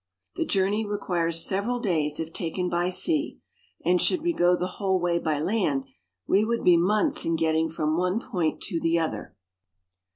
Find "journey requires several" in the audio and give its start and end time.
0.47-1.79